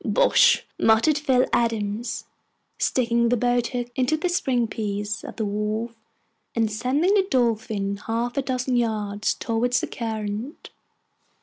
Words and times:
"Bosh!" 0.03 0.65
muttered 0.79 1.19
Phil 1.19 1.45
Adams, 1.53 2.25
sticking 2.79 3.29
the 3.29 3.37
boat 3.37 3.67
hook 3.67 3.91
into 3.95 4.17
the 4.17 4.29
string 4.29 4.65
piece 4.65 5.23
of 5.23 5.35
the 5.35 5.45
wharf, 5.45 5.91
and 6.55 6.71
sending 6.71 7.13
the 7.13 7.27
Dolphin 7.29 7.97
half 7.97 8.35
a 8.35 8.41
dozen 8.41 8.77
yards 8.77 9.35
towards 9.35 9.79
the 9.79 9.85
current. 9.85 10.71